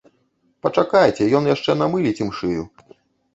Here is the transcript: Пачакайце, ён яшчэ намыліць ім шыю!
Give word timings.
Пачакайце, 0.65 1.27
ён 1.41 1.51
яшчэ 1.51 1.77
намыліць 1.83 2.15
ім 2.27 2.33
шыю! 2.39 2.63